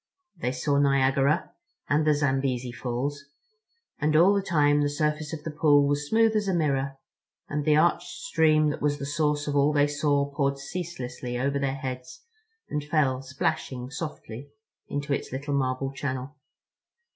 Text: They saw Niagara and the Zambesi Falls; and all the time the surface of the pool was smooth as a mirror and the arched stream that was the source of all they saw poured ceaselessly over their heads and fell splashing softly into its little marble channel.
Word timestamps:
They 0.35 0.51
saw 0.51 0.79
Niagara 0.79 1.51
and 1.87 2.07
the 2.07 2.15
Zambesi 2.15 2.71
Falls; 2.71 3.25
and 3.99 4.15
all 4.15 4.33
the 4.33 4.41
time 4.41 4.81
the 4.81 4.89
surface 4.89 5.31
of 5.31 5.43
the 5.43 5.51
pool 5.51 5.87
was 5.87 6.09
smooth 6.09 6.35
as 6.35 6.47
a 6.47 6.55
mirror 6.55 6.97
and 7.47 7.63
the 7.65 7.75
arched 7.75 8.07
stream 8.07 8.71
that 8.71 8.81
was 8.81 8.97
the 8.97 9.05
source 9.05 9.47
of 9.47 9.55
all 9.55 9.71
they 9.71 9.85
saw 9.85 10.25
poured 10.33 10.57
ceaselessly 10.57 11.37
over 11.37 11.59
their 11.59 11.75
heads 11.75 12.21
and 12.67 12.83
fell 12.83 13.21
splashing 13.21 13.91
softly 13.91 14.49
into 14.87 15.13
its 15.13 15.31
little 15.31 15.53
marble 15.53 15.91
channel. 15.93 16.35